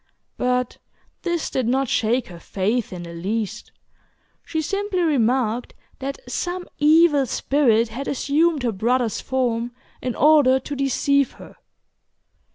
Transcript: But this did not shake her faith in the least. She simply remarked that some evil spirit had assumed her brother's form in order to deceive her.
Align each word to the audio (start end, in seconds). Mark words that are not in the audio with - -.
But 0.35 0.79
this 1.21 1.51
did 1.51 1.67
not 1.67 1.87
shake 1.87 2.25
her 2.29 2.39
faith 2.39 2.91
in 2.91 3.03
the 3.03 3.13
least. 3.13 3.71
She 4.43 4.59
simply 4.59 5.01
remarked 5.03 5.75
that 5.99 6.19
some 6.27 6.67
evil 6.79 7.27
spirit 7.27 7.89
had 7.89 8.07
assumed 8.07 8.63
her 8.63 8.71
brother's 8.71 9.21
form 9.21 9.73
in 10.01 10.15
order 10.15 10.59
to 10.59 10.75
deceive 10.75 11.33
her. 11.33 11.55